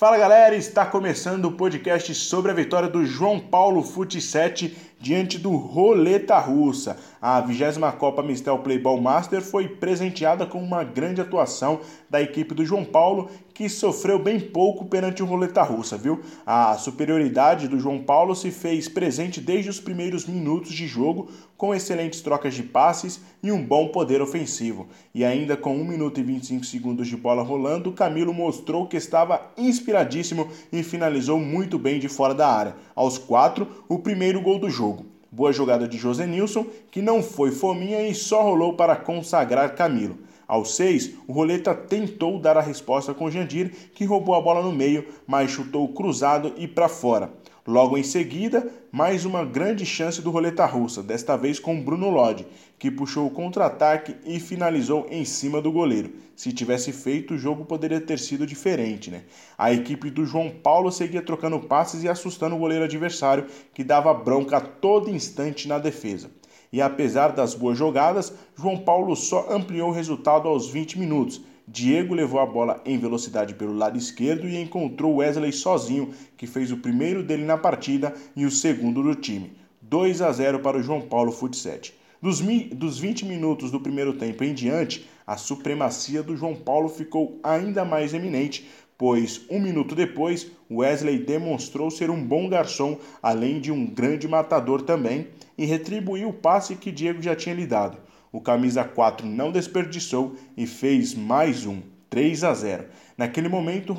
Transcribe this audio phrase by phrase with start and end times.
[0.00, 5.38] Fala galera, está começando o podcast sobre a vitória do João Paulo Fute 7 diante
[5.38, 6.98] do Roleta Russa.
[7.22, 12.64] A 20 Copa Mistel Playball Master foi presenteada com uma grande atuação da equipe do
[12.64, 16.20] João Paulo, que sofreu bem pouco perante o Roleta Russa, viu?
[16.46, 21.74] A superioridade do João Paulo se fez presente desde os primeiros minutos de jogo, com
[21.74, 24.88] excelentes trocas de passes e um bom poder ofensivo.
[25.14, 29.52] E ainda com 1 minuto e 25 segundos de bola rolando, Camilo mostrou que estava
[29.58, 32.76] inspiradíssimo e finalizou muito bem de fora da área.
[32.94, 34.89] Aos quatro, o primeiro gol do jogo.
[35.32, 40.18] Boa jogada de José Nilson, que não foi fominha e só rolou para consagrar Camilo.
[40.44, 44.72] Aos seis, o Roleta tentou dar a resposta com Jandir, que roubou a bola no
[44.72, 47.30] meio, mas chutou cruzado e para fora.
[47.70, 52.44] Logo em seguida, mais uma grande chance do roleta russa, desta vez com Bruno Lodge,
[52.76, 56.10] que puxou o contra-ataque e finalizou em cima do goleiro.
[56.34, 59.22] Se tivesse feito, o jogo poderia ter sido diferente, né?
[59.56, 64.12] A equipe do João Paulo seguia trocando passes e assustando o goleiro adversário, que dava
[64.12, 66.28] bronca a todo instante na defesa.
[66.72, 71.40] E apesar das boas jogadas, João Paulo só ampliou o resultado aos 20 minutos
[71.72, 76.72] Diego levou a bola em velocidade pelo lado esquerdo e encontrou Wesley sozinho, que fez
[76.72, 79.52] o primeiro dele na partida e o segundo do time.
[79.80, 81.94] 2 a 0 para o João Paulo Futset.
[82.20, 87.38] Dos, dos 20 minutos do primeiro tempo em diante, a supremacia do João Paulo ficou
[87.40, 93.70] ainda mais eminente, pois um minuto depois, Wesley demonstrou ser um bom garçom, além de
[93.70, 97.96] um grande matador também, e retribuiu o passe que Diego já tinha lhe dado.
[98.32, 102.84] O camisa 4 não desperdiçou e fez mais um, 3 a 0.
[103.18, 103.92] Naquele momento,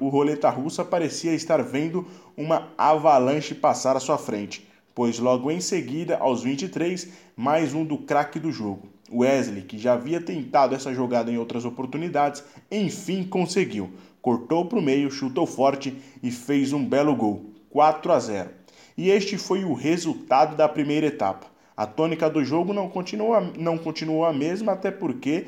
[0.00, 5.60] o roleta russa parecia estar vendo uma avalanche passar à sua frente, pois logo em
[5.60, 8.88] seguida, aos 23, mais um do craque do jogo.
[9.12, 13.90] Wesley, que já havia tentado essa jogada em outras oportunidades, enfim conseguiu.
[14.20, 18.50] Cortou para o meio, chutou forte e fez um belo gol, 4 a 0.
[18.96, 21.46] E este foi o resultado da primeira etapa.
[21.78, 25.46] A tônica do jogo não continuou, não continuou a mesma, até porque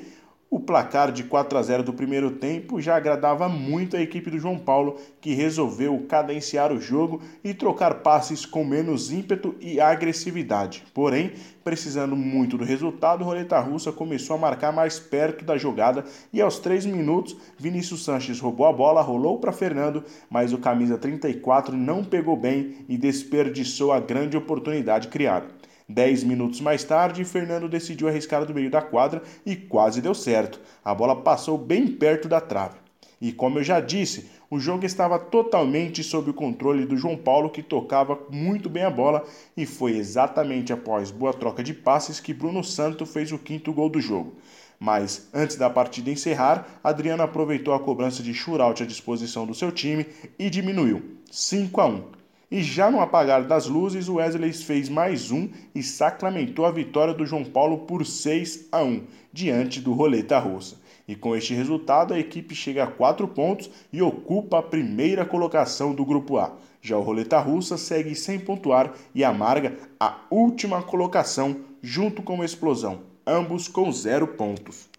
[0.49, 4.39] o placar de 4 a 0 do primeiro tempo já agradava muito a equipe do
[4.39, 10.85] João Paulo, que resolveu cadenciar o jogo e trocar passes com menos ímpeto e agressividade.
[10.95, 11.33] Porém,
[11.65, 16.61] precisando muito do resultado, Roleta Russa começou a marcar mais perto da jogada e aos
[16.61, 22.05] 3 minutos, Vinícius Sanches roubou a bola, rolou para Fernando, mas o camisa 34 não
[22.05, 25.59] pegou bem e desperdiçou a grande oportunidade criada.
[25.93, 30.61] Dez minutos mais tarde, Fernando decidiu arriscar do meio da quadra e quase deu certo.
[30.85, 32.77] A bola passou bem perto da trave.
[33.21, 37.51] E como eu já disse, o jogo estava totalmente sob o controle do João Paulo,
[37.51, 39.25] que tocava muito bem a bola,
[39.57, 43.91] e foi exatamente após boa troca de passes que Bruno Santo fez o quinto gol
[43.91, 44.37] do jogo.
[44.79, 49.73] Mas antes da partida encerrar, Adriano aproveitou a cobrança de shootout à disposição do seu
[49.73, 50.07] time
[50.39, 52.20] e diminuiu 5 a 1.
[52.51, 57.15] E já no apagar das luzes, o Wesley fez mais um e sacramentou a vitória
[57.15, 60.77] do João Paulo por 6 a 1 diante do Roleta Russa.
[61.07, 65.95] E com este resultado, a equipe chega a 4 pontos e ocupa a primeira colocação
[65.95, 66.57] do Grupo A.
[66.83, 72.45] Já o Roleta Russa segue sem pontuar e amarga a última colocação junto com a
[72.45, 74.90] Explosão, ambos com zero pontos.